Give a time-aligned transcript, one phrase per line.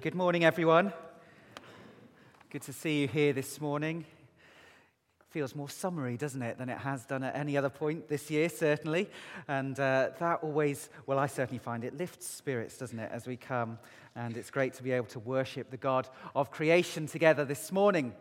[0.00, 0.94] Good morning, everyone.
[2.48, 4.06] Good to see you here this morning.
[5.28, 8.48] Feels more summery, doesn't it, than it has done at any other point this year,
[8.48, 9.10] certainly.
[9.46, 13.36] And uh, that always, well, I certainly find it lifts spirits, doesn't it, as we
[13.36, 13.78] come.
[14.16, 18.14] And it's great to be able to worship the God of creation together this morning.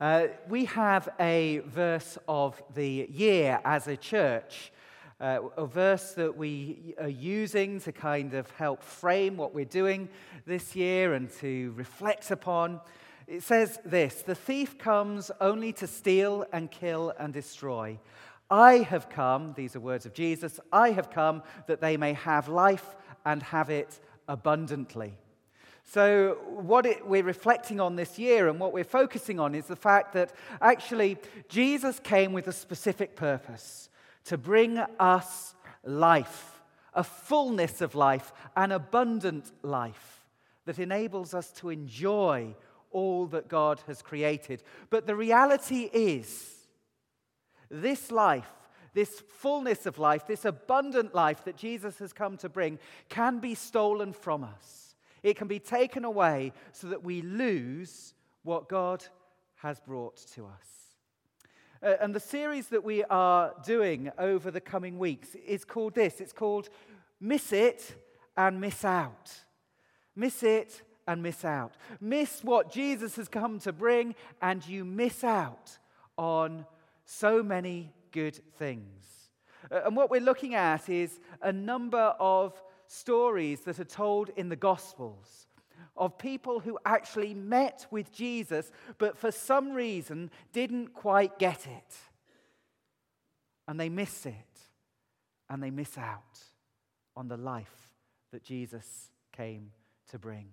[0.00, 4.72] Uh, we have a verse of the year as a church
[5.20, 10.08] uh, a verse that we are using to kind of help frame what we're doing
[10.46, 12.80] this year and to reflect upon.
[13.26, 17.98] It says this The thief comes only to steal and kill and destroy.
[18.50, 22.48] I have come, these are words of Jesus, I have come that they may have
[22.48, 25.18] life and have it abundantly.
[25.84, 29.76] So, what it, we're reflecting on this year and what we're focusing on is the
[29.76, 33.89] fact that actually Jesus came with a specific purpose
[34.24, 36.60] to bring us life,
[36.94, 40.26] a fullness of life, an abundant life
[40.66, 42.54] that enables us to enjoy
[42.90, 44.62] all that God has created.
[44.90, 46.54] But the reality is,
[47.70, 48.50] this life,
[48.94, 53.54] this fullness of life, this abundant life that Jesus has come to bring, can be
[53.54, 54.96] stolen from us.
[55.22, 59.04] It can be taken away so that we lose what God
[59.56, 60.79] has brought to us.
[61.82, 66.20] Uh, and the series that we are doing over the coming weeks is called this
[66.20, 66.68] it's called
[67.20, 67.94] Miss It
[68.36, 69.30] and Miss Out.
[70.14, 71.72] Miss it and miss out.
[72.00, 75.78] Miss what Jesus has come to bring, and you miss out
[76.16, 76.66] on
[77.04, 79.30] so many good things.
[79.70, 84.48] Uh, and what we're looking at is a number of stories that are told in
[84.48, 85.46] the Gospels
[86.00, 91.94] of people who actually met with Jesus, but for some reason didn't quite get it.
[93.68, 94.34] And they miss it.
[95.50, 96.40] And they miss out
[97.16, 97.90] on the life
[98.32, 99.72] that Jesus came
[100.10, 100.46] to bring.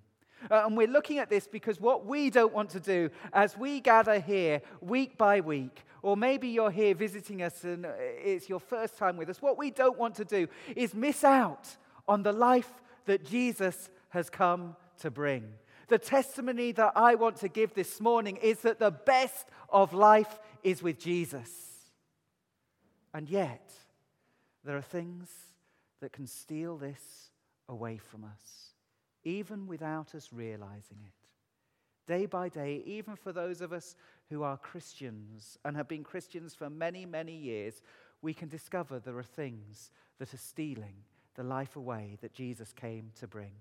[0.52, 3.80] Uh, and we're looking at this because what we don't want to do as we
[3.80, 8.98] gather here week by week, or maybe you're here visiting us and it's your first
[8.98, 11.68] time with us, what we don't want to do is miss out
[12.08, 12.72] on the life
[13.06, 15.44] that Jesus has come to bring.
[15.88, 20.40] The testimony that I want to give this morning is that the best of life
[20.64, 21.50] is with Jesus.
[23.14, 23.72] And yet,
[24.64, 25.30] there are things
[26.02, 27.32] that can steal this
[27.70, 28.74] away from us,
[29.24, 31.14] even without us realizing it.
[32.06, 33.96] Day by day, even for those of us
[34.30, 37.82] who are Christians and have been Christians for many, many years,
[38.22, 40.96] we can discover there are things that are stealing
[41.36, 43.52] the life away that Jesus came to bring.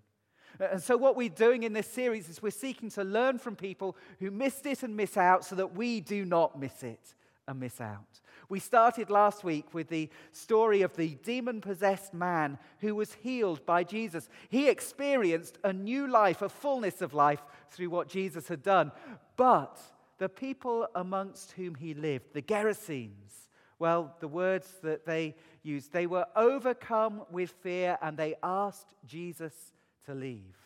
[0.60, 3.56] Uh, and so, what we're doing in this series is we're seeking to learn from
[3.56, 7.14] people who missed it and miss out so that we do not miss it
[7.48, 8.20] and miss out.
[8.48, 13.66] We started last week with the story of the demon possessed man who was healed
[13.66, 14.28] by Jesus.
[14.48, 18.92] He experienced a new life, a fullness of life through what Jesus had done.
[19.36, 19.80] But
[20.18, 26.06] the people amongst whom he lived, the Gerasenes, well, the words that they used, they
[26.06, 29.72] were overcome with fear and they asked Jesus
[30.06, 30.56] to leave.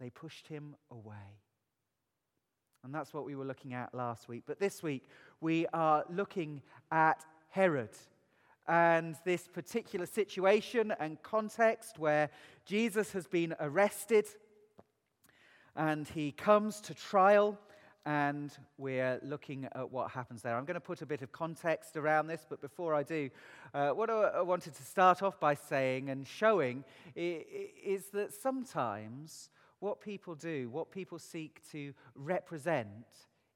[0.00, 1.40] They pushed him away.
[2.84, 4.44] And that's what we were looking at last week.
[4.46, 5.08] But this week,
[5.40, 6.62] we are looking
[6.92, 7.90] at Herod
[8.68, 12.30] and this particular situation and context where
[12.64, 14.26] Jesus has been arrested
[15.74, 17.58] and he comes to trial
[18.06, 20.56] and we're looking at what happens there.
[20.56, 23.28] I'm going to put a bit of context around this, but before I do,
[23.74, 26.84] uh, what I wanted to start off by saying and showing
[27.16, 29.50] is that sometimes
[29.80, 32.86] what people do, what people seek to represent,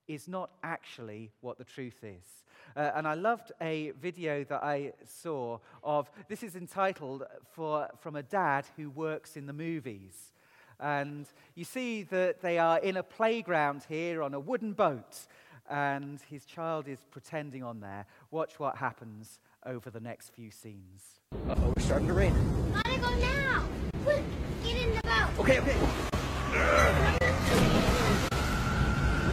[0.08, 2.44] is not actually what the truth is.
[2.76, 7.22] Uh, and I loved a video that I saw of this is entitled
[7.52, 10.32] for, From a Dad Who Works in the Movies.
[10.80, 15.26] And you see that they are in a playground here on a wooden boat,
[15.68, 18.06] and his child is pretending on there.
[18.30, 21.20] Watch what happens over the next few scenes.
[21.48, 22.34] Uh oh, we're starting to rain.
[22.72, 23.64] Gotta go now.
[24.04, 24.24] Quick,
[24.64, 25.38] get in the boat.
[25.40, 25.76] Okay, okay.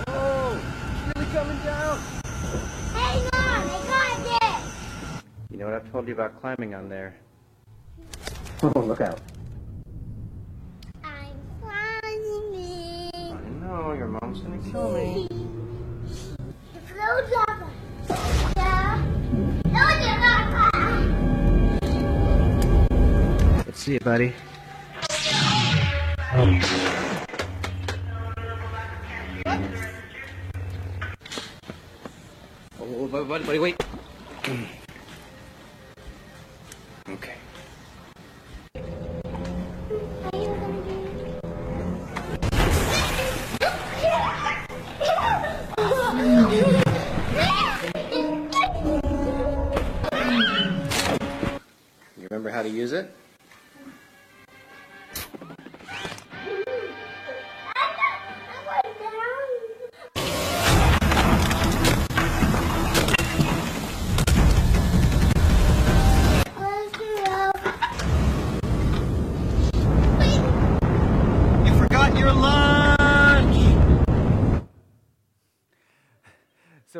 [0.09, 1.97] Whoa, it's really coming down.
[2.93, 5.23] Hang on, I got this.
[5.49, 7.15] You know what I've told you about climbing on there?
[8.63, 9.21] Oh, look out.
[11.03, 13.11] I'm climbing.
[13.77, 15.27] I know, your mom's gonna kill me.
[16.73, 17.59] The float's up.
[18.57, 19.05] Yeah.
[19.65, 20.73] No, you're not.
[23.67, 24.33] Let's see it, buddy.
[26.33, 26.59] Um.
[32.79, 33.77] Oh, oh, oh, buddy, buddy, buddy, wait.
[52.87, 53.16] use it?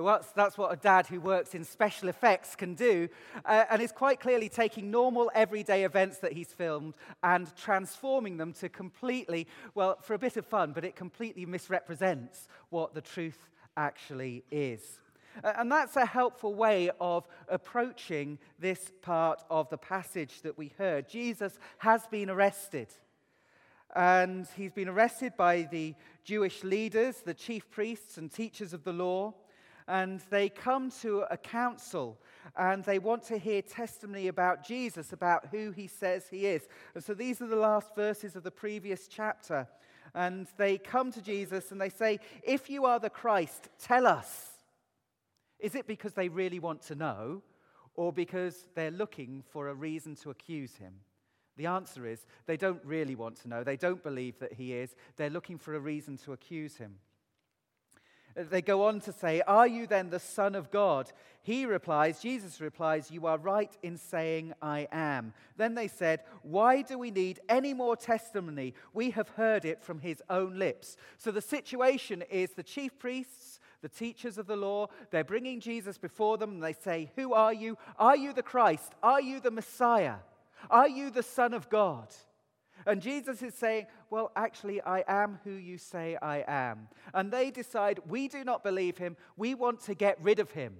[0.07, 3.09] That's, that's what a dad who works in special effects can do.
[3.45, 6.94] Uh, and is quite clearly taking normal everyday events that he's filmed
[7.24, 12.48] and transforming them to completely, well, for a bit of fun, but it completely misrepresents
[12.69, 15.00] what the truth actually is.
[15.44, 20.71] Uh, and that's a helpful way of approaching this part of the passage that we
[20.77, 21.07] heard.
[21.07, 22.88] Jesus has been arrested.
[23.95, 28.94] And he's been arrested by the Jewish leaders, the chief priests and teachers of the
[28.94, 29.33] law.
[29.88, 32.18] And they come to a council
[32.57, 36.68] and they want to hear testimony about Jesus, about who he says he is.
[36.94, 39.68] And so these are the last verses of the previous chapter.
[40.13, 44.50] And they come to Jesus and they say, If you are the Christ, tell us.
[45.60, 47.42] Is it because they really want to know
[47.95, 50.94] or because they're looking for a reason to accuse him?
[51.56, 53.63] The answer is they don't really want to know.
[53.63, 54.95] They don't believe that he is.
[55.16, 56.95] They're looking for a reason to accuse him.
[58.38, 61.12] They go on to say, Are you then the Son of God?
[61.42, 65.34] He replies, Jesus replies, You are right in saying, I am.
[65.56, 68.75] Then they said, Why do we need any more testimony?
[68.94, 70.98] We have heard it from his own lips.
[71.18, 75.98] So the situation is the chief priests, the teachers of the law, they're bringing Jesus
[75.98, 77.75] before them and they say, Who are you?
[77.98, 78.94] Are you the Christ?
[79.01, 80.18] Are you the Messiah?
[80.69, 82.13] Are you the Son of God?
[82.88, 86.88] And Jesus is saying, Well, actually, I am who you say I am.
[87.13, 89.18] And they decide, We do not believe him.
[89.36, 90.78] We want to get rid of him.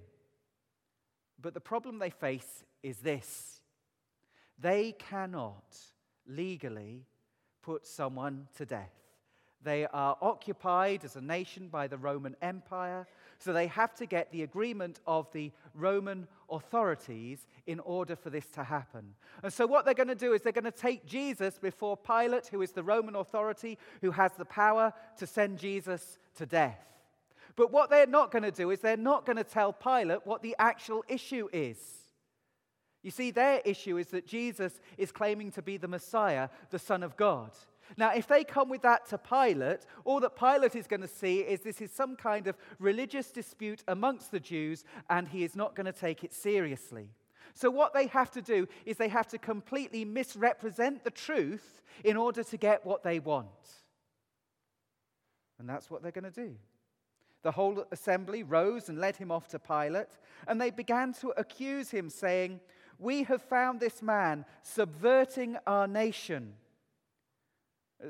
[1.40, 3.60] But the problem they face is this
[4.58, 5.76] they cannot
[6.26, 7.04] legally
[7.62, 8.92] put someone to death.
[9.62, 13.06] They are occupied as a nation by the Roman Empire,
[13.38, 18.46] so they have to get the agreement of the Roman authorities in order for this
[18.46, 19.14] to happen.
[19.42, 22.48] And so, what they're going to do is they're going to take Jesus before Pilate,
[22.48, 26.84] who is the Roman authority who has the power to send Jesus to death.
[27.54, 30.42] But what they're not going to do is they're not going to tell Pilate what
[30.42, 31.78] the actual issue is.
[33.02, 37.02] You see, their issue is that Jesus is claiming to be the Messiah, the Son
[37.02, 37.50] of God.
[37.96, 41.38] Now, if they come with that to Pilate, all that Pilate is going to see
[41.38, 45.74] is this is some kind of religious dispute amongst the Jews, and he is not
[45.74, 47.08] going to take it seriously.
[47.54, 52.16] So, what they have to do is they have to completely misrepresent the truth in
[52.16, 53.48] order to get what they want.
[55.58, 56.54] And that's what they're going to do.
[57.42, 61.90] The whole assembly rose and led him off to Pilate, and they began to accuse
[61.90, 62.60] him, saying,
[62.98, 66.54] We have found this man subverting our nation.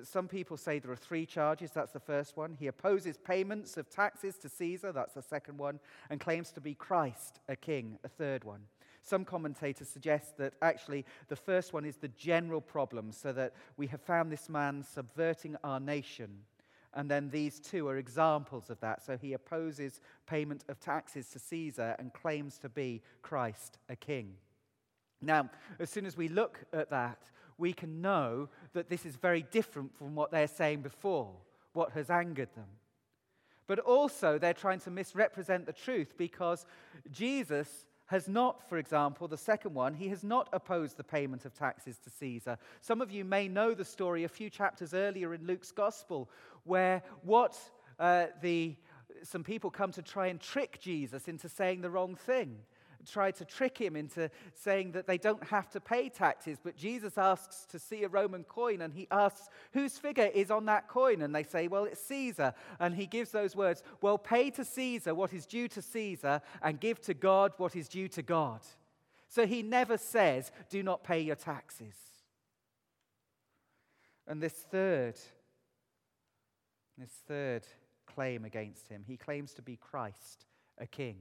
[0.03, 1.71] Some people say there are three charges.
[1.71, 2.53] That's the first one.
[2.53, 4.93] He opposes payments of taxes to Caesar.
[4.93, 5.81] That's the second one.
[6.11, 7.99] And claims to be Christ, a king.
[8.05, 8.61] A third one.
[9.03, 13.87] Some commentators suggest that actually the first one is the general problem, so that we
[13.87, 16.41] have found this man subverting our nation.
[16.93, 19.03] And then these two are examples of that.
[19.03, 24.35] So he opposes payment of taxes to Caesar and claims to be Christ, a king.
[25.21, 29.43] Now, as soon as we look at that, we can know that this is very
[29.43, 31.33] different from what they're saying before,
[31.73, 32.69] what has angered them.
[33.67, 36.65] But also, they're trying to misrepresent the truth because
[37.11, 41.53] Jesus has not, for example, the second one, he has not opposed the payment of
[41.53, 42.57] taxes to Caesar.
[42.81, 46.31] Some of you may know the story a few chapters earlier in Luke's gospel,
[46.65, 47.59] where what
[47.99, 48.75] uh, the,
[49.23, 52.57] some people come to try and trick Jesus into saying the wrong thing
[53.07, 56.59] try to trick him into saying that they don't have to pay taxes.
[56.63, 60.67] But Jesus asks to see a Roman coin and he asks, Whose figure is on
[60.67, 61.23] that coin?
[61.23, 62.55] And they say, Well, it's Caesar.
[62.81, 66.81] And he gives those words, Well, pay to Caesar what is due to Caesar and
[66.81, 68.61] give to God what is due to God.
[69.29, 71.95] So he never says, Do not pay your taxes.
[74.27, 75.15] And this third,
[76.99, 77.63] this third
[78.07, 80.45] claim against him, he claims to be Christ,
[80.79, 81.17] a king.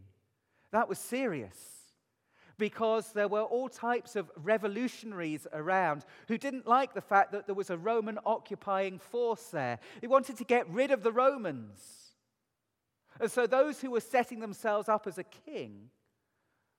[0.72, 1.58] That was serious
[2.58, 7.56] because there were all types of revolutionaries around who didn't like the fact that there
[7.56, 9.80] was a Roman occupying force there.
[10.02, 11.80] They wanted to get rid of the Romans.
[13.20, 15.90] And so those who were setting themselves up as a king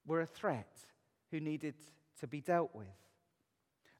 [0.07, 0.79] were a threat
[1.31, 1.75] who needed
[2.21, 2.87] to be dealt with.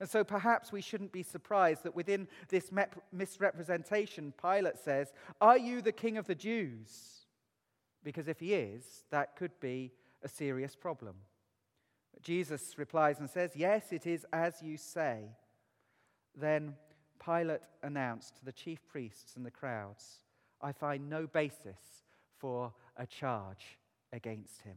[0.01, 2.71] And so perhaps we shouldn't be surprised that within this
[3.13, 7.18] misrepresentation, Pilate says, Are you the king of the Jews?
[8.09, 11.15] Because if he is, that could be a serious problem.
[12.23, 15.37] Jesus replies and says, Yes, it is as you say.
[16.35, 16.77] Then
[17.23, 20.21] Pilate announced to the chief priests and the crowds,
[20.63, 22.07] I find no basis
[22.39, 23.79] for a charge
[24.11, 24.77] against him.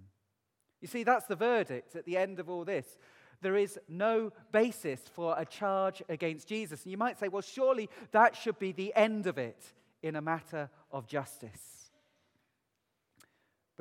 [0.82, 2.98] You see, that's the verdict at the end of all this.
[3.40, 6.84] There is no basis for a charge against Jesus.
[6.84, 9.72] And you might say, well, surely that should be the end of it
[10.04, 11.81] in a matter of justice.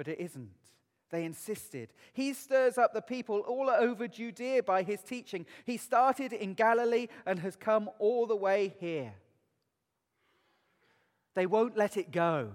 [0.00, 0.48] But it isn't.
[1.10, 1.92] They insisted.
[2.14, 5.44] He stirs up the people all over Judea by his teaching.
[5.66, 9.12] He started in Galilee and has come all the way here.
[11.34, 12.52] They won't let it go.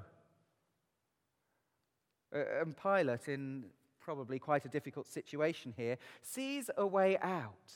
[2.35, 3.65] Uh, and Pilate, in
[3.99, 7.73] probably quite a difficult situation here, sees a way out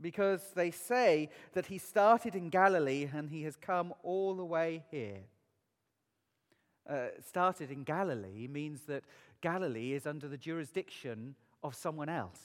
[0.00, 4.84] because they say that he started in Galilee and he has come all the way
[4.92, 5.22] here.
[6.88, 9.04] Uh, started in Galilee means that
[9.40, 12.40] Galilee is under the jurisdiction of someone else.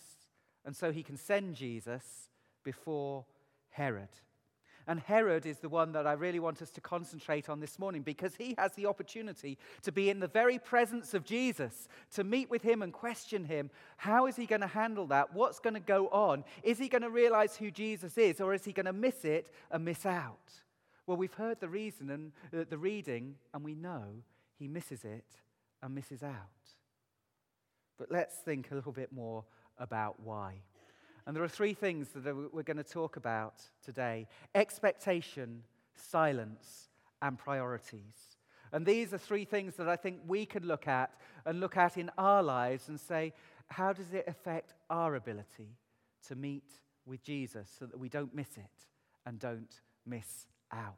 [0.66, 2.30] And so he can send Jesus
[2.64, 3.26] before
[3.70, 4.10] Herod.
[4.88, 8.04] And Herod is the one that I really want us to concentrate on this morning
[8.04, 12.52] because he has the opportunity to be in the very presence of Jesus, to meet
[12.52, 13.72] with him and question him.
[13.98, 15.34] How is he going to handle that?
[15.34, 16.44] What's going to go on?
[16.62, 19.52] Is he going to realize who Jesus is or is he going to miss it
[19.72, 20.54] and miss out?
[21.08, 24.24] Well, we've heard the reason and uh, the reading, and we know
[24.58, 25.26] he misses it
[25.84, 26.34] and misses out.
[27.98, 29.44] But let's think a little bit more
[29.78, 30.62] about why.
[31.26, 35.64] And there are three things that we're going to talk about today expectation,
[35.96, 36.90] silence,
[37.22, 38.38] and priorities.
[38.72, 41.12] And these are three things that I think we can look at
[41.46, 43.34] and look at in our lives and say,
[43.70, 45.78] how does it affect our ability
[46.28, 46.72] to meet
[47.06, 48.88] with Jesus so that we don't miss it
[49.26, 50.96] and don't miss out?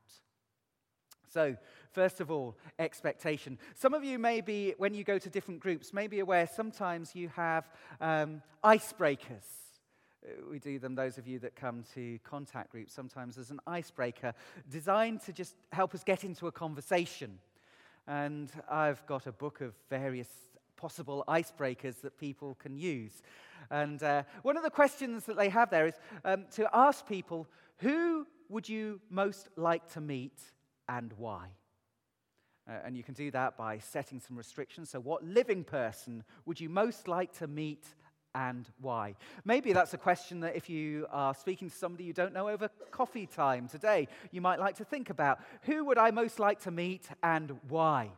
[1.29, 1.55] So,
[1.91, 3.59] first of all, expectation.
[3.75, 7.15] Some of you may be, when you go to different groups, may be aware sometimes
[7.15, 7.69] you have
[8.00, 9.45] um, icebreakers.
[10.25, 13.59] Uh, we do them, those of you that come to contact groups, sometimes as an
[13.67, 14.33] icebreaker
[14.69, 17.38] designed to just help us get into a conversation.
[18.07, 20.29] And I've got a book of various
[20.77, 23.21] possible icebreakers that people can use.
[23.69, 27.47] And uh, one of the questions that they have there is um, to ask people,
[27.79, 30.39] who would you most like to meet
[30.89, 31.48] and why.
[32.70, 34.89] Uh, and you can do that by setting some restrictions.
[34.89, 37.86] So, what living person would you most like to meet
[38.36, 39.16] and why?
[39.46, 42.70] Maybe that's a question that if you are speaking to somebody you don't know over
[42.92, 45.39] coffee time today, you might like to think about.
[45.63, 48.12] Who would I most like to meet and why?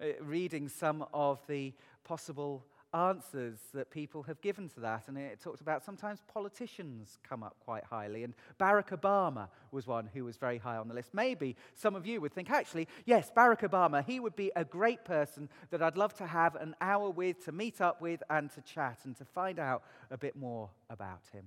[0.00, 1.72] Uh, reading some of the
[2.04, 2.64] possible
[2.94, 5.08] answers that people have given to that.
[5.08, 8.24] And it talked about sometimes politicians come up quite highly.
[8.24, 11.14] And Barack Obama was one who was very high on the list.
[11.14, 15.04] Maybe some of you would think, actually, yes, Barack Obama, he would be a great
[15.04, 18.60] person that I'd love to have an hour with, to meet up with, and to
[18.62, 21.44] chat and to find out a bit more about him.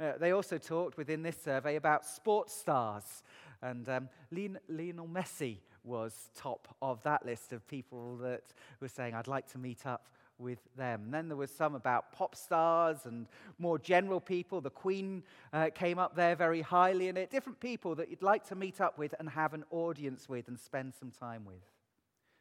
[0.00, 3.22] Uh, they also talked within this survey about sports stars.
[3.60, 9.28] And um, Lionel Messi was top of that list of people that were saying, I'd
[9.28, 10.08] like to meet up
[10.42, 11.04] with them.
[11.04, 13.26] And then there was some about pop stars and
[13.58, 14.60] more general people.
[14.60, 15.22] The Queen
[15.52, 17.30] uh, came up there very highly in it.
[17.30, 20.58] Different people that you'd like to meet up with and have an audience with and
[20.58, 21.62] spend some time with.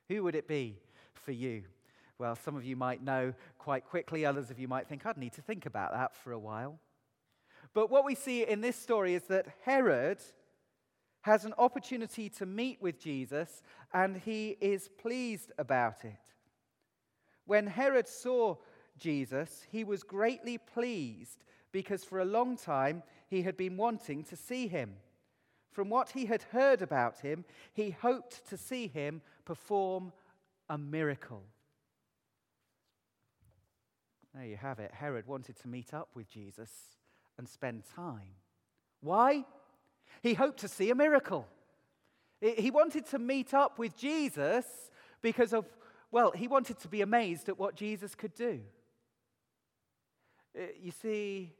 [0.09, 0.77] Who would it be
[1.13, 1.63] for you?
[2.17, 5.33] Well, some of you might know quite quickly, others of you might think, I'd need
[5.33, 6.79] to think about that for a while.
[7.73, 10.19] But what we see in this story is that Herod
[11.21, 13.61] has an opportunity to meet with Jesus
[13.93, 16.19] and he is pleased about it.
[17.51, 18.55] When Herod saw
[18.97, 21.43] Jesus, he was greatly pleased
[21.73, 24.93] because for a long time he had been wanting to see him.
[25.69, 27.43] From what he had heard about him,
[27.73, 30.13] he hoped to see him perform
[30.69, 31.43] a miracle.
[34.33, 34.91] There you have it.
[34.93, 36.71] Herod wanted to meet up with Jesus
[37.37, 38.37] and spend time.
[39.01, 39.43] Why?
[40.23, 41.45] He hoped to see a miracle.
[42.39, 44.65] He wanted to meet up with Jesus
[45.21, 45.65] because of
[46.11, 48.59] well, he wanted to be amazed at what Jesus could do.
[50.57, 51.53] Uh, you see,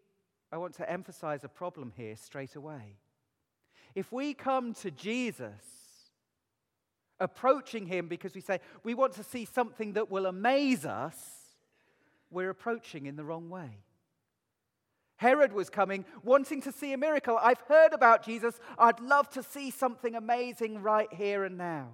[0.52, 2.98] I want to emphasize a problem here straight away.
[3.96, 5.82] If we come to Jesus,
[7.20, 11.16] approaching him because we say we want to see something that will amaze us,
[12.30, 13.78] we're approaching in the wrong way.
[15.18, 17.38] Herod was coming wanting to see a miracle.
[17.40, 18.60] I've heard about Jesus.
[18.78, 21.90] I'd love to see something amazing right here and now.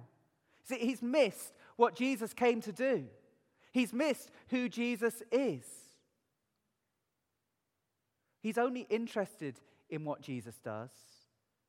[0.64, 3.06] See, he's missed what Jesus came to do.
[3.72, 5.64] He's missed who Jesus is.
[8.42, 10.90] He's only interested in what Jesus does,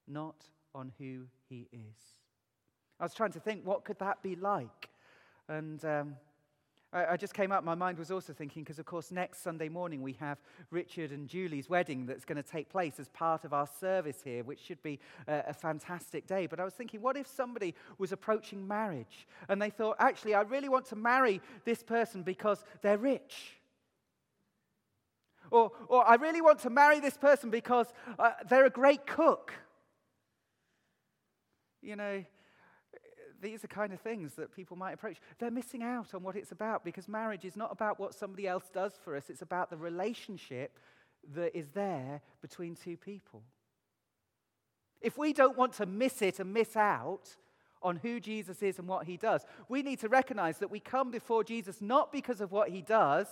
[0.07, 0.35] not
[0.73, 2.15] on who he is.
[2.99, 4.89] I was trying to think, what could that be like?
[5.47, 6.15] And um,
[6.91, 10.01] I, just came up, my mind was also thinking, because of course, next Sunday morning
[10.01, 10.39] we have
[10.71, 14.43] Richard and Julie's wedding that's going to take place as part of our service here,
[14.43, 16.47] which should be a, a fantastic day.
[16.47, 20.41] But I was thinking, what if somebody was approaching marriage and they thought, actually, I
[20.41, 23.59] really want to marry this person because they're rich?
[25.51, 29.53] Or, or I really want to marry this person because uh, they're a great cook.
[31.83, 32.23] You know,
[33.41, 35.17] these are kind of things that people might approach.
[35.37, 38.69] They're missing out on what it's about because marriage is not about what somebody else
[38.73, 40.77] does for us, it's about the relationship
[41.35, 43.43] that is there between two people.
[45.01, 47.35] If we don't want to miss it and miss out
[47.81, 51.11] on who Jesus is and what he does, we need to recognize that we come
[51.11, 53.27] before Jesus not because of what he does,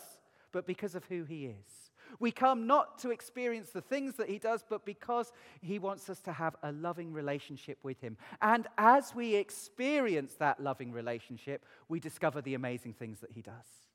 [0.52, 1.87] but because of who he is.
[2.20, 6.20] We come not to experience the things that He does, but because He wants us
[6.22, 8.18] to have a loving relationship with Him.
[8.42, 13.88] And as we experience that loving relationship, we discover the amazing things that He does.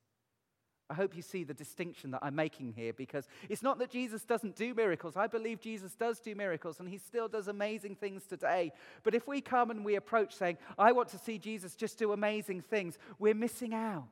[0.93, 4.25] I hope you see the distinction that I'm making here because it's not that Jesus
[4.25, 5.17] doesn't do miracles.
[5.17, 8.73] I believe Jesus does do miracles and he still does amazing things today.
[9.03, 12.13] But if we come and we approach saying, I want to see Jesus just do
[12.13, 14.05] amazing things, we're missing out.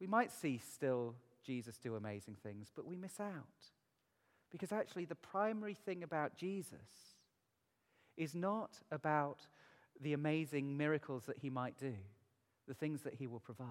[0.00, 3.66] We might see still Jesus do amazing things, but we miss out.
[4.50, 7.16] Because actually, the primary thing about Jesus
[8.16, 9.46] is not about
[10.00, 11.94] the amazing miracles that he might do,
[12.66, 13.68] the things that he will provide.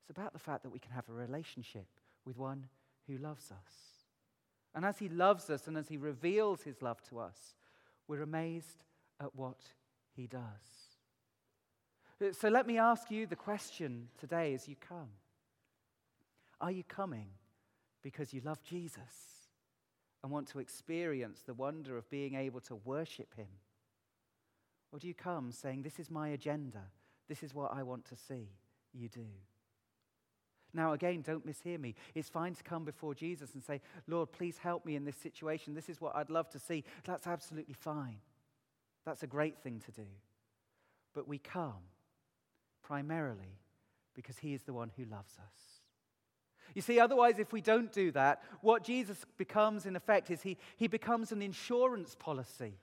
[0.00, 1.86] It's about the fact that we can have a relationship
[2.24, 2.66] with one
[3.06, 4.06] who loves us.
[4.74, 7.56] And as he loves us and as he reveals his love to us,
[8.08, 8.84] we're amazed
[9.20, 9.60] at what
[10.14, 10.42] he does.
[12.36, 15.08] So let me ask you the question today as you come.
[16.60, 17.28] Are you coming
[18.02, 19.48] because you love Jesus
[20.22, 23.48] and want to experience the wonder of being able to worship Him?
[24.92, 26.82] Or do you come saying, This is my agenda,
[27.28, 28.48] this is what I want to see
[28.92, 29.26] you do?
[30.72, 31.94] Now, again, don't mishear me.
[32.14, 35.74] It's fine to come before Jesus and say, Lord, please help me in this situation.
[35.74, 36.84] This is what I'd love to see.
[37.04, 38.18] That's absolutely fine.
[39.06, 40.06] That's a great thing to do.
[41.14, 41.88] But we come
[42.82, 43.58] primarily
[44.14, 45.75] because He is the one who loves us.
[46.74, 50.56] You see, otherwise, if we don't do that, what Jesus becomes, in effect, is he,
[50.76, 52.74] he becomes an insurance policy.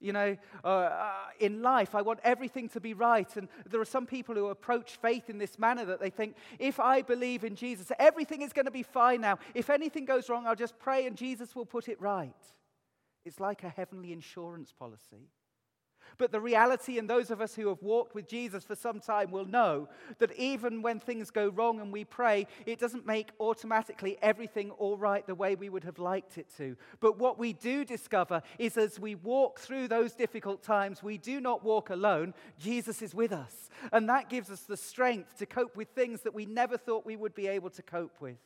[0.00, 3.34] You know, uh, uh, in life, I want everything to be right.
[3.36, 6.78] And there are some people who approach faith in this manner that they think, if
[6.78, 9.38] I believe in Jesus, everything is going to be fine now.
[9.54, 12.34] If anything goes wrong, I'll just pray and Jesus will put it right.
[13.24, 15.30] It's like a heavenly insurance policy.
[16.18, 19.30] But the reality, and those of us who have walked with Jesus for some time
[19.30, 24.16] will know that even when things go wrong and we pray, it doesn't make automatically
[24.22, 26.76] everything all right the way we would have liked it to.
[27.00, 31.40] But what we do discover is as we walk through those difficult times, we do
[31.40, 32.34] not walk alone.
[32.58, 33.70] Jesus is with us.
[33.92, 37.16] And that gives us the strength to cope with things that we never thought we
[37.16, 38.38] would be able to cope with.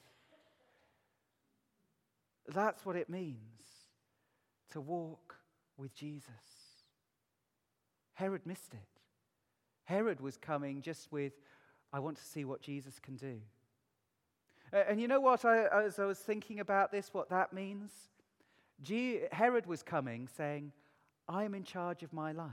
[2.49, 3.37] That's what it means
[4.71, 5.37] to walk
[5.77, 6.58] with Jesus.
[8.19, 9.01] Herod missed it.
[9.85, 11.35] Herod was coming just with,
[11.93, 13.37] I want to see what Jesus can do.
[14.73, 17.93] And you know what, I, as I was thinking about this, what that means?
[18.83, 20.73] G- Herod was coming saying,
[21.29, 22.51] I am in charge of my life.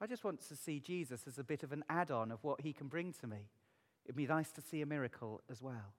[0.00, 2.60] I just want to see Jesus as a bit of an add on of what
[2.60, 3.48] he can bring to me.
[4.04, 5.94] It'd be nice to see a miracle as well.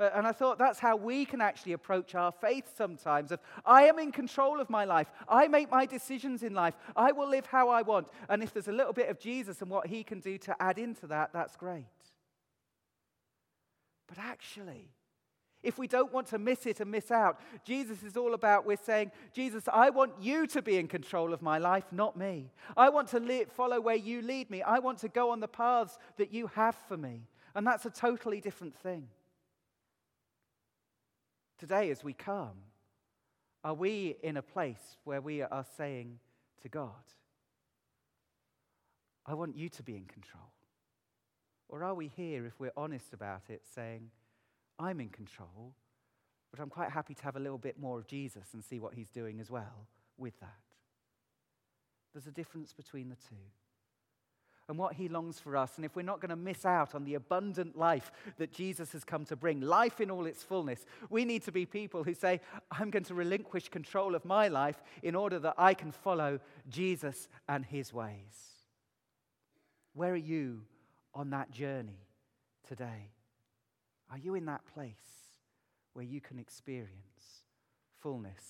[0.00, 3.84] Uh, and I thought that's how we can actually approach our faith sometimes of I
[3.84, 5.10] am in control of my life.
[5.28, 6.74] I make my decisions in life.
[6.94, 8.08] I will live how I want.
[8.28, 10.78] And if there's a little bit of Jesus and what he can do to add
[10.78, 11.84] into that, that's great.
[14.06, 14.88] But actually,
[15.62, 18.76] if we don't want to miss it and miss out, Jesus is all about we're
[18.76, 22.52] saying, Jesus, I want you to be in control of my life, not me.
[22.76, 24.62] I want to live, follow where you lead me.
[24.62, 27.26] I want to go on the paths that you have for me.
[27.56, 29.08] And that's a totally different thing.
[31.58, 32.56] Today, as we come,
[33.64, 36.20] are we in a place where we are saying
[36.62, 36.92] to God,
[39.26, 40.52] I want you to be in control?
[41.68, 44.10] Or are we here, if we're honest about it, saying,
[44.78, 45.74] I'm in control,
[46.52, 48.94] but I'm quite happy to have a little bit more of Jesus and see what
[48.94, 50.48] he's doing as well with that?
[52.12, 53.36] There's a difference between the two
[54.68, 55.76] and what he longs for us.
[55.76, 59.02] And if we're not going to miss out on the abundant life that Jesus has
[59.02, 62.40] come to bring, life in all its fullness, we need to be people who say,
[62.70, 67.28] I'm going to relinquish control of my life in order that I can follow Jesus
[67.48, 68.56] and his ways.
[69.94, 70.62] Where are you
[71.14, 72.06] on that journey
[72.66, 73.10] today?
[74.10, 74.94] Are you in that place
[75.94, 77.44] where you can experience
[78.00, 78.44] fullness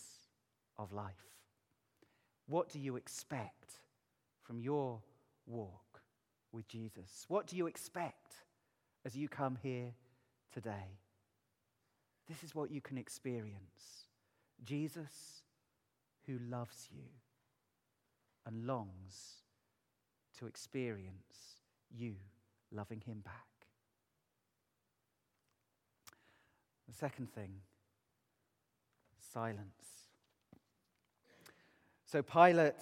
[0.77, 1.15] of life?
[2.47, 3.73] What do you expect
[4.43, 5.01] from your
[5.47, 5.88] walk?
[6.53, 7.25] With Jesus?
[7.29, 8.33] What do you expect
[9.05, 9.93] as you come here
[10.53, 10.99] today?
[12.29, 14.07] This is what you can experience
[14.65, 15.43] Jesus
[16.27, 17.05] who loves you
[18.47, 19.43] and longs
[20.39, 22.15] to experience you
[22.73, 23.47] loving him back.
[26.89, 27.61] The second thing
[29.33, 30.09] silence.
[32.07, 32.75] So Pilate,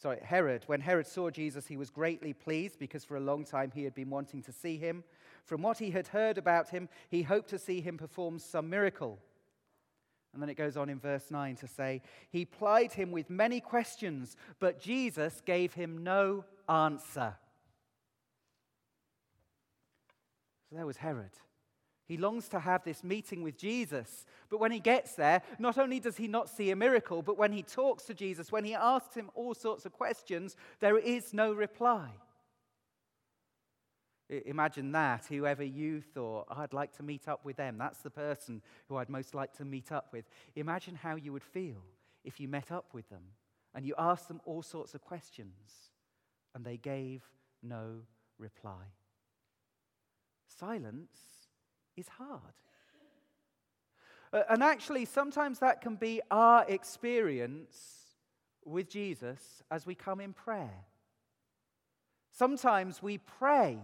[0.00, 3.70] sorry, Herod, when Herod saw Jesus, he was greatly pleased because for a long time
[3.74, 5.04] he had been wanting to see him.
[5.44, 9.18] From what he had heard about him, he hoped to see him perform some miracle.
[10.32, 13.60] And then it goes on in verse 9 to say, He plied him with many
[13.60, 17.34] questions, but Jesus gave him no answer.
[20.68, 21.32] So there was Herod.
[22.10, 24.26] He longs to have this meeting with Jesus.
[24.48, 27.52] But when he gets there, not only does he not see a miracle, but when
[27.52, 31.52] he talks to Jesus, when he asks him all sorts of questions, there is no
[31.52, 32.10] reply.
[34.28, 37.78] Imagine that, whoever you thought, oh, I'd like to meet up with them.
[37.78, 40.24] That's the person who I'd most like to meet up with.
[40.56, 41.84] Imagine how you would feel
[42.24, 43.22] if you met up with them
[43.72, 45.92] and you asked them all sorts of questions
[46.56, 47.22] and they gave
[47.62, 48.00] no
[48.36, 48.94] reply.
[50.48, 51.39] Silence
[51.96, 52.40] is hard.
[54.32, 57.76] Uh, and actually, sometimes that can be our experience
[58.64, 60.84] with Jesus as we come in prayer.
[62.30, 63.80] Sometimes we pray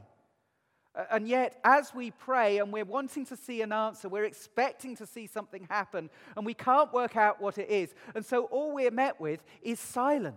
[1.11, 5.07] and yet, as we pray and we're wanting to see an answer, we're expecting to
[5.07, 7.95] see something happen, and we can't work out what it is.
[8.15, 10.37] And so, all we're met with is silence.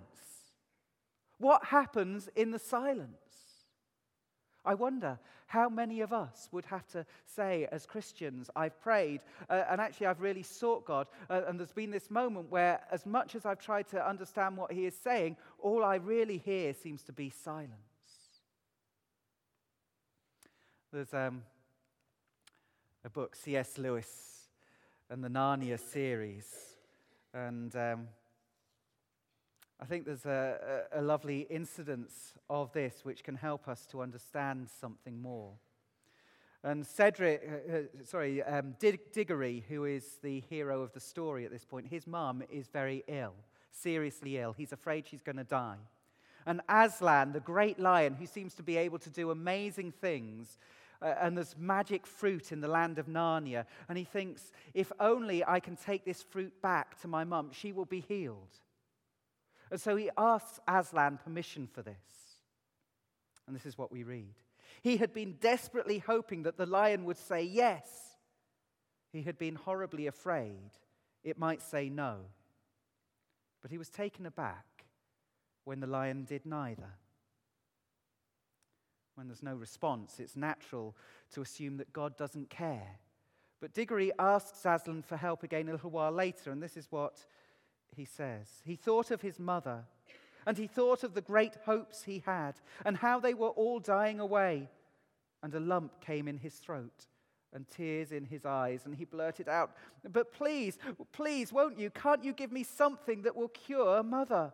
[1.38, 3.16] What happens in the silence?
[4.70, 9.64] I wonder how many of us would have to say, as Christians, I've prayed, uh,
[9.68, 11.08] and actually I've really sought God.
[11.28, 14.72] Uh, and there's been this moment where, as much as I've tried to understand what
[14.72, 17.72] He is saying, all I really hear seems to be silence.
[20.94, 21.42] There's um,
[23.04, 23.80] a book, C.S.
[23.80, 24.50] Lewis
[25.10, 26.46] and the Narnia series.
[27.34, 28.08] And um,
[29.82, 34.02] I think there's a, a, a, lovely incidence of this which can help us to
[34.02, 35.54] understand something more.
[36.64, 41.52] And Cedric, uh, uh, sorry, um, Diggory, who is the hero of the story at
[41.52, 43.34] this point, his mum is very ill,
[43.72, 44.52] seriously ill.
[44.52, 45.78] He's afraid she's going to die.
[46.46, 50.58] And Aslan, the great lion, who seems to be able to do amazing things,
[51.02, 53.66] uh, and there's magic fruit in the land of Narnia.
[53.88, 57.72] And he thinks, if only I can take this fruit back to my mum, she
[57.72, 58.60] will be healed.
[59.72, 61.96] And so he asks Aslan permission for this.
[63.48, 64.36] And this is what we read.
[64.82, 67.88] He had been desperately hoping that the lion would say yes.
[69.12, 70.72] He had been horribly afraid
[71.24, 72.18] it might say no.
[73.62, 74.86] But he was taken aback
[75.66, 76.94] when the lion did neither
[79.20, 80.96] when there's no response, it's natural
[81.34, 83.00] to assume that God doesn't care.
[83.60, 87.26] But Diggory asks Aslan for help again a little while later, and this is what
[87.96, 88.48] he says.
[88.64, 89.86] He thought of his mother,
[90.46, 92.54] and he thought of the great hopes he had,
[92.86, 94.70] and how they were all dying away.
[95.42, 97.08] And a lump came in his throat
[97.54, 99.72] and tears in his eyes, and he blurted out,
[100.08, 100.78] But please,
[101.12, 101.90] please, won't you?
[101.90, 104.54] Can't you give me something that will cure mother?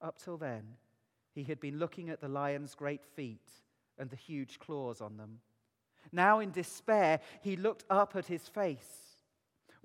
[0.00, 0.62] Up till then,
[1.34, 3.50] he had been looking at the lion's great feet
[3.98, 5.40] and the huge claws on them.
[6.12, 9.05] Now, in despair, he looked up at his face.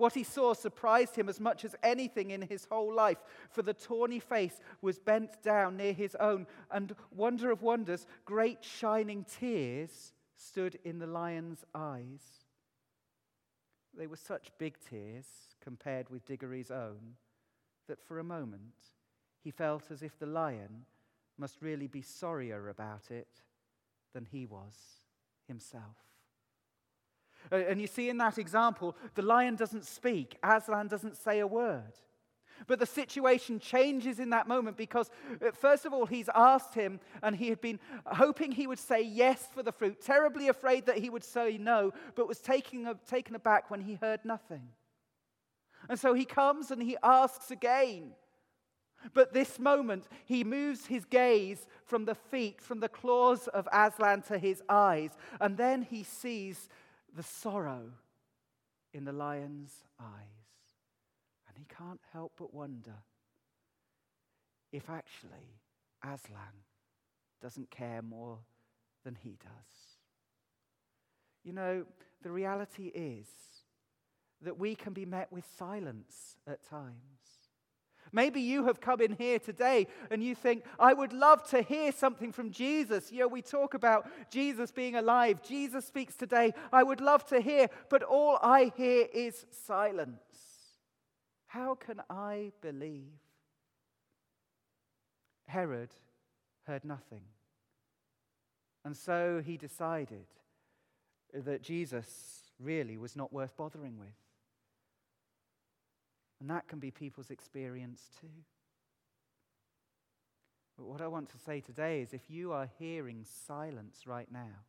[0.01, 3.19] What he saw surprised him as much as anything in his whole life,
[3.51, 8.65] for the tawny face was bent down near his own, and wonder of wonders, great
[8.65, 12.47] shining tears stood in the lion's eyes.
[13.95, 15.27] They were such big tears
[15.61, 17.17] compared with Diggory's own
[17.87, 18.73] that for a moment
[19.43, 20.87] he felt as if the lion
[21.37, 23.43] must really be sorrier about it
[24.15, 25.03] than he was
[25.47, 26.10] himself.
[27.51, 31.47] Uh, and you see in that example, the lion doesn't speak, Aslan doesn't say a
[31.47, 31.93] word.
[32.67, 35.09] But the situation changes in that moment because,
[35.41, 39.01] uh, first of all, he's asked him and he had been hoping he would say
[39.01, 43.35] yes for the fruit, terribly afraid that he would say no, but was taken, taken
[43.35, 44.69] aback when he heard nothing.
[45.89, 48.11] And so he comes and he asks again.
[49.13, 54.21] But this moment, he moves his gaze from the feet, from the claws of Aslan
[54.23, 56.69] to his eyes, and then he sees
[57.15, 57.91] the sorrow
[58.93, 60.47] in the lion's eyes.
[61.47, 62.95] And he can't help but wonder
[64.71, 65.59] if actually
[66.03, 66.63] Aslan
[67.41, 68.39] doesn't care more
[69.03, 69.97] than he does.
[71.43, 71.85] You know,
[72.21, 73.27] the reality is
[74.41, 76.93] that we can be met with silence at times.
[78.11, 81.91] Maybe you have come in here today and you think, I would love to hear
[81.91, 83.11] something from Jesus.
[83.11, 85.41] You know, we talk about Jesus being alive.
[85.41, 86.53] Jesus speaks today.
[86.73, 90.19] I would love to hear, but all I hear is silence.
[91.47, 93.11] How can I believe?
[95.47, 95.89] Herod
[96.63, 97.23] heard nothing.
[98.85, 100.25] And so he decided
[101.33, 104.09] that Jesus really was not worth bothering with.
[106.41, 108.27] And that can be people's experience too.
[110.75, 114.65] But what I want to say today is if you are hearing silence right now,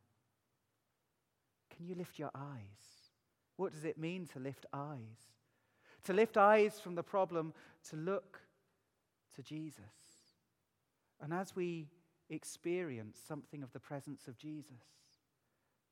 [1.75, 3.09] can you lift your eyes?
[3.57, 5.33] What does it mean to lift eyes?
[6.03, 7.53] To lift eyes from the problem,
[7.89, 8.41] to look
[9.35, 9.81] to Jesus.
[11.19, 11.87] And as we
[12.29, 14.69] experience something of the presence of Jesus,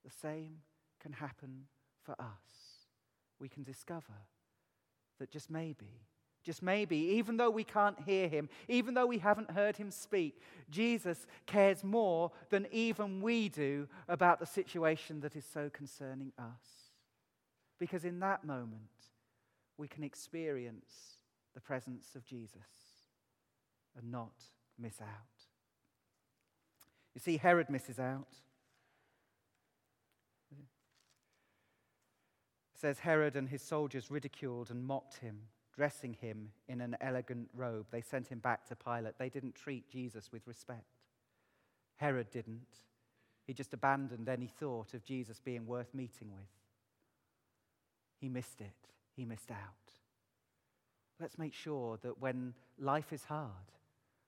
[0.06, 0.58] the same
[1.02, 1.64] can happen
[2.04, 2.86] for us.
[3.40, 4.14] We can discover
[5.22, 6.02] that just maybe,
[6.44, 10.42] just maybe, even though we can't hear him, even though we haven't heard him speak,
[10.72, 16.90] Jesus cares more than even we do about the situation that is so concerning us.
[17.80, 18.82] Because in that moment,
[19.78, 21.20] we can experience
[21.54, 22.58] the presence of Jesus
[23.96, 24.34] and not
[24.80, 25.08] miss out.
[27.14, 28.28] You see, Herod misses out.
[32.82, 35.38] Says Herod and his soldiers ridiculed and mocked him,
[35.76, 37.86] dressing him in an elegant robe.
[37.92, 39.20] They sent him back to Pilate.
[39.20, 40.82] They didn't treat Jesus with respect.
[41.98, 42.66] Herod didn't.
[43.46, 46.50] He just abandoned any thought of Jesus being worth meeting with.
[48.20, 48.90] He missed it.
[49.16, 49.92] He missed out.
[51.20, 53.52] Let's make sure that when life is hard,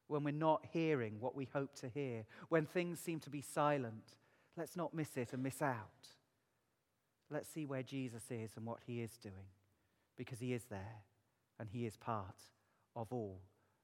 [0.08, 4.14] when we're not hearing what we hope to hear, when things seem to be silent,
[4.56, 6.10] let's not miss it and miss out.
[7.34, 9.48] Let's see where Jesus is and what he is doing,
[10.16, 11.02] because he is there
[11.60, 12.38] and he is part
[12.96, 13.40] of all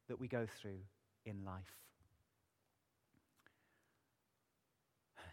[0.08, 0.82] that we go through
[1.26, 1.74] in life.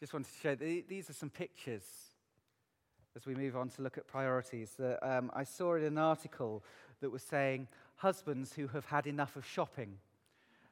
[0.00, 1.82] Just wanted to show these are some pictures
[3.14, 4.70] as we move on to look at priorities.
[4.78, 6.64] That, um, I saw in an article
[7.02, 9.98] that was saying husbands who have had enough of shopping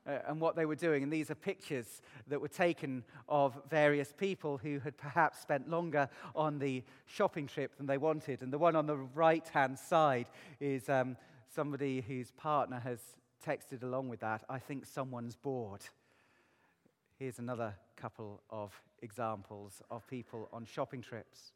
[0.07, 1.03] uh, and what they were doing.
[1.03, 6.09] And these are pictures that were taken of various people who had perhaps spent longer
[6.35, 8.43] on the shopping trip than they wanted.
[8.43, 10.27] And the one on the right hand side
[10.61, 11.17] is um,
[11.55, 13.01] somebody whose partner has
[13.45, 15.83] texted along with that I think someone's bored.
[17.19, 21.53] Here's another couple of examples of people on shopping trips.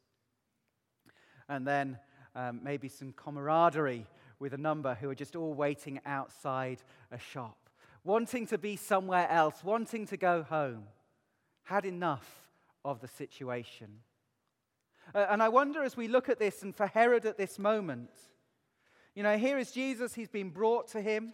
[1.49, 1.99] And then
[2.35, 4.07] um, maybe some camaraderie
[4.39, 7.60] with a number who are just all waiting outside a shop
[8.03, 10.83] wanting to be somewhere else, wanting to go home,
[11.63, 12.49] had enough
[12.83, 13.99] of the situation.
[15.13, 18.09] Uh, and I wonder as we look at this, and for Herod at this moment,
[19.15, 21.33] you know, here is Jesus, he's been brought to him.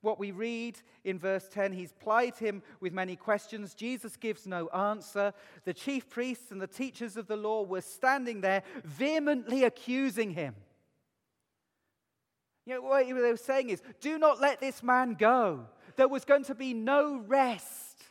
[0.00, 3.74] What we read in verse 10, he's plied him with many questions.
[3.74, 5.32] Jesus gives no answer.
[5.64, 10.56] The chief priests and the teachers of the law were standing there, vehemently accusing him.
[12.66, 16.24] You know, what they were saying is, do not let this man go there was
[16.24, 18.04] going to be no rest.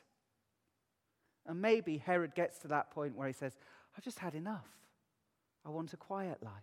[1.48, 3.58] And maybe Herod gets to that point where he says,
[3.98, 4.68] I've just had enough.
[5.66, 6.54] I want a quiet life.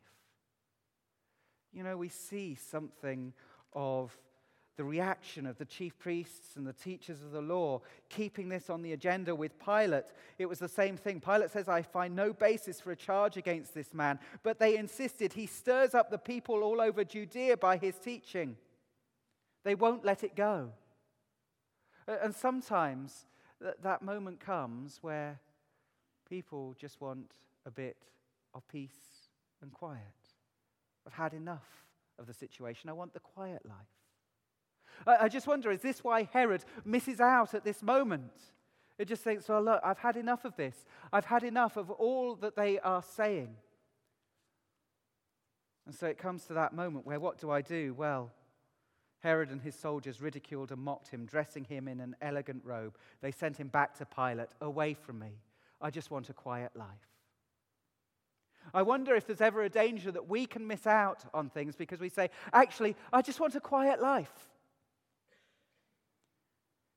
[1.72, 3.32] You know, we see something
[3.72, 4.16] of
[4.76, 8.80] the reaction of the chief priests and the teachers of the law, keeping this on
[8.80, 10.04] the agenda with Pilate.
[10.38, 11.20] It was the same thing.
[11.20, 14.20] Pilate says, I find no basis for a charge against this man.
[14.44, 18.56] But they insisted he stirs up the people all over Judea by his teaching.
[19.64, 20.70] They won't let it go.
[22.08, 23.26] And sometimes
[23.60, 25.38] that moment comes where
[26.28, 27.32] people just want
[27.66, 27.96] a bit
[28.54, 29.28] of peace
[29.60, 30.00] and quiet.
[31.06, 31.68] I've had enough
[32.18, 32.88] of the situation.
[32.88, 35.18] I want the quiet life.
[35.20, 38.32] I just wonder is this why Herod misses out at this moment?
[38.98, 40.86] It just thinks, well, look, I've had enough of this.
[41.12, 43.54] I've had enough of all that they are saying.
[45.86, 47.94] And so it comes to that moment where what do I do?
[47.96, 48.32] Well,
[49.20, 52.96] Herod and his soldiers ridiculed and mocked him, dressing him in an elegant robe.
[53.20, 55.40] They sent him back to Pilate, Away from me.
[55.80, 56.86] I just want a quiet life.
[58.74, 62.00] I wonder if there's ever a danger that we can miss out on things because
[62.00, 64.48] we say, Actually, I just want a quiet life.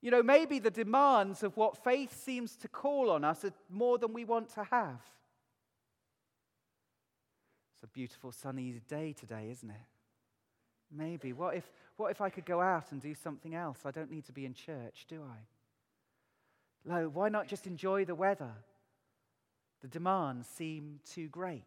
[0.02, 4.00] You know, maybe the demands of what faith seems to call on us are more
[4.00, 5.02] than we want to have.
[7.76, 9.76] It's a beautiful sunny day today, isn't it?
[10.92, 11.34] Maybe.
[11.34, 13.80] What if, what if I could go out and do something else?
[13.86, 15.38] I don't need to be in church, do I?
[16.84, 18.52] No, why not just enjoy the weather?
[19.82, 21.64] The demands seem too great.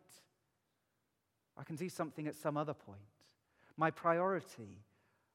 [1.56, 2.98] I can do something at some other point.
[3.76, 4.82] My priority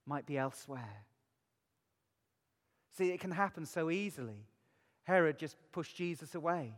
[0.06, 1.06] might be elsewhere.
[2.98, 4.46] See, it can happen so easily.
[5.04, 6.74] Herod just pushed Jesus away.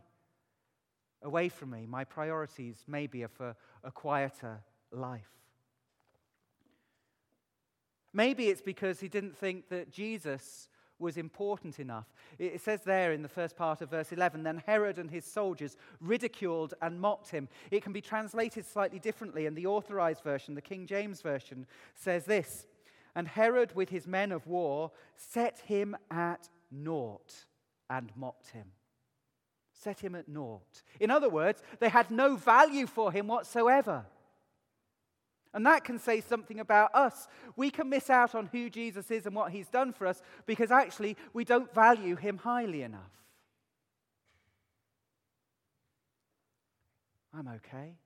[1.22, 1.86] Away from me.
[1.86, 5.41] My priorities maybe are for a quieter life.
[8.12, 10.68] Maybe it's because he didn't think that Jesus
[11.02, 12.06] was important enough.
[12.38, 15.76] It says there in the first part of verse 11 then Herod and his soldiers
[16.00, 17.48] ridiculed and mocked him.
[17.70, 22.24] It can be translated slightly differently, and the authorized version, the King James Version, says
[22.24, 22.66] this
[23.14, 27.46] And Herod with his men of war set him at naught
[27.90, 28.68] and mocked him.
[29.72, 30.82] Set him at naught.
[31.00, 34.06] In other words, they had no value for him whatsoever.
[35.54, 37.28] And that can say something about us.
[37.56, 40.70] We can miss out on who Jesus is and what he's done for us because
[40.70, 43.10] actually we don't value him highly enough.
[47.36, 47.96] I'm okay.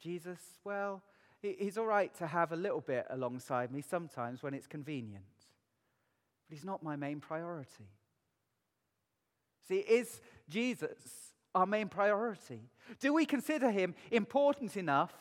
[0.00, 1.02] Jesus, well,
[1.40, 5.24] he's all right to have a little bit alongside me sometimes when it's convenient,
[6.48, 7.88] but he's not my main priority.
[9.68, 10.98] See, is Jesus
[11.54, 12.60] our main priority?
[12.98, 15.16] Do we consider him important enough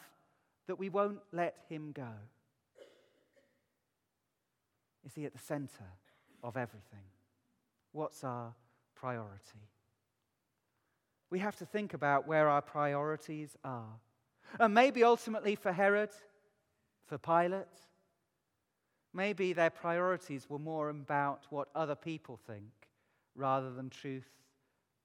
[0.72, 2.14] that we won't let him go?
[5.06, 5.84] Is he at the center
[6.42, 7.04] of everything?
[7.92, 8.54] What's our
[8.96, 9.68] priority?
[11.30, 14.00] We have to think about where our priorities are.
[14.62, 16.12] And maybe ultimately for Herod,
[17.06, 17.66] for Pilate,
[19.14, 22.72] maybe their priorities were more about what other people think
[23.36, 24.32] rather than truth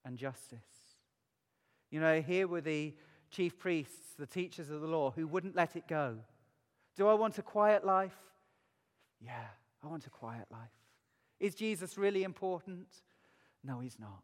[0.05, 0.61] and justice.
[1.91, 2.95] You know, here were the
[3.31, 6.17] chief priests, the teachers of the law, who wouldn't let it go.
[6.97, 8.17] Do I want a quiet life?
[9.21, 9.47] Yeah,
[9.83, 10.71] I want a quiet life.
[11.39, 12.89] Is Jesus really important?
[13.63, 14.23] No, he's not.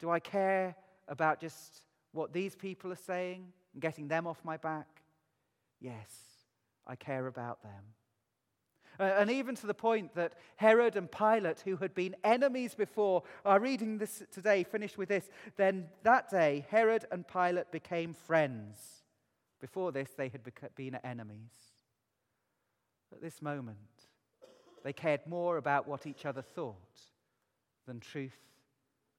[0.00, 0.74] Do I care
[1.08, 5.02] about just what these people are saying and getting them off my back?
[5.80, 6.10] Yes,
[6.86, 7.84] I care about them.
[9.00, 13.22] Uh, and even to the point that Herod and Pilate, who had been enemies before,
[13.46, 15.30] are reading this today, finished with this.
[15.56, 18.76] Then that day, Herod and Pilate became friends.
[19.58, 20.42] Before this, they had
[20.74, 21.50] been enemies.
[23.10, 23.78] At this moment,
[24.84, 27.00] they cared more about what each other thought
[27.86, 28.38] than truth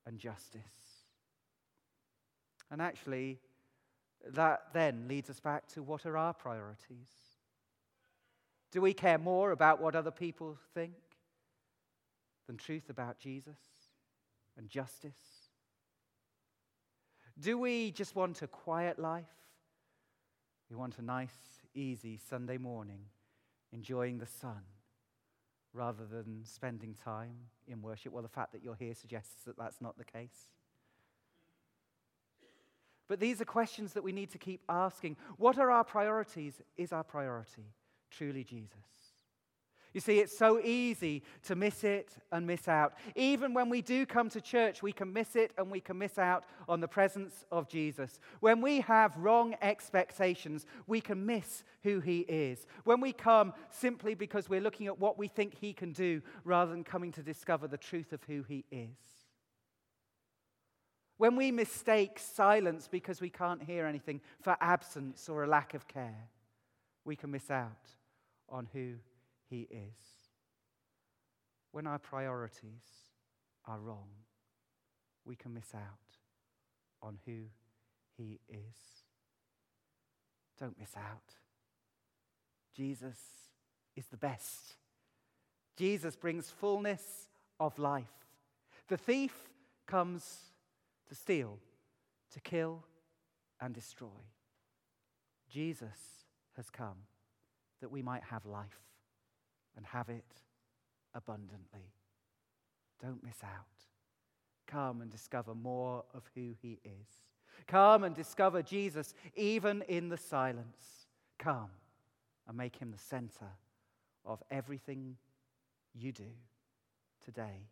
[0.06, 0.62] and justice.
[2.70, 3.40] And actually,
[4.28, 7.31] that then leads us back to what are our priorities?
[8.72, 10.94] Do we care more about what other people think
[12.48, 13.60] than truth about Jesus
[14.58, 15.20] and justice?
[17.40, 19.26] Do we just want a quiet life?
[20.70, 21.36] We want a nice,
[21.74, 23.02] easy Sunday morning
[23.74, 24.62] enjoying the sun
[25.74, 27.36] rather than spending time
[27.68, 28.14] in worship.
[28.14, 30.50] Well, the fact that you're here suggests that that's not the case.
[33.10, 35.18] But these are questions that we need to keep asking.
[35.38, 36.62] What are our priorities?
[36.78, 37.66] Is our priority
[38.12, 38.78] truly Jesus.
[39.94, 42.94] You see, it's so easy to miss it and miss out.
[43.16, 46.18] Even when we do come to church, we can miss it and we can miss
[46.18, 48.20] out on the presence of Jesus.
[48.40, 52.66] When we have wrong expectations, we can miss who he is.
[52.86, 56.72] When we come simply because we're looking at what we think he can do rather
[56.72, 58.88] than coming to discover the truth of who he is.
[61.18, 65.88] When we mistake silence because we can't hear anything for absence or a lack of
[65.88, 66.30] care,
[67.04, 67.92] we can miss out
[68.52, 68.96] on who
[69.50, 69.96] He is.
[71.72, 72.84] When our priorities
[73.66, 74.10] are wrong,
[75.26, 75.82] we can miss out
[77.02, 77.44] on who
[78.18, 79.06] He is.
[80.60, 81.36] Don't miss out.
[82.76, 83.18] Jesus
[83.96, 84.76] is the best.
[85.78, 88.06] Jesus brings fullness of life.
[88.88, 89.34] The thief
[89.88, 90.52] comes
[91.08, 91.58] to steal,
[92.34, 92.84] to kill,
[93.60, 94.08] and destroy.
[95.50, 96.98] Jesus has come
[97.82, 98.80] that we might have life
[99.76, 100.26] and have it
[101.14, 101.94] abundantly.
[103.02, 103.66] Don't miss out.
[104.68, 107.08] Come and discover more of who he is.
[107.68, 111.08] Come and discover Jesus even in the silence.
[111.38, 111.72] Come
[112.48, 113.50] and make him the center
[114.26, 115.18] of everything
[115.94, 116.32] you do
[117.24, 117.68] today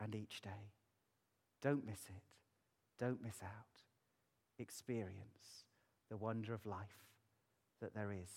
[0.00, 0.70] and each day.
[1.60, 2.22] Don't miss it.
[2.98, 3.82] Don't miss out.
[4.58, 5.64] Experience
[6.10, 7.06] the wonder of life
[7.80, 8.30] that there is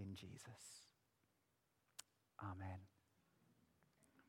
[0.00, 0.88] in Jesus.
[2.42, 2.89] Amen.